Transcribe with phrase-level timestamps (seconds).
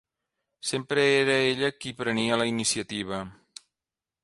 [0.69, 3.21] Sempre era ella qui prenia la iniciativa.